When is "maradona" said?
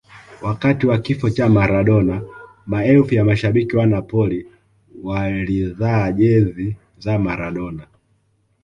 1.49-2.21, 7.19-7.87